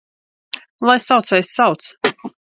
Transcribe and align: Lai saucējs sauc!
Lai 0.89 0.95
saucējs 1.07 1.53
sauc! 1.61 1.87